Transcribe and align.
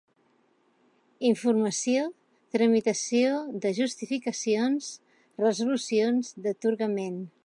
Informació, 1.27 2.05
tramitació 2.57 3.35
de 3.67 3.75
justificacions, 3.81 4.89
resolucions 5.45 6.33
d'atorgament. 6.47 7.21